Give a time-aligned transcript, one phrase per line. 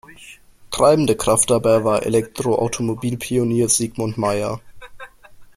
[0.71, 4.59] Treibende Kraft dabei war Elektroautomobil-Pionier Sigmund Meyer.